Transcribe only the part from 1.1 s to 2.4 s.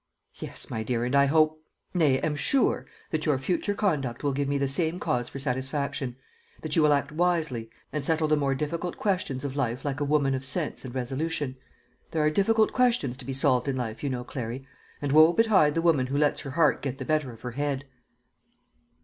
I hope nay, am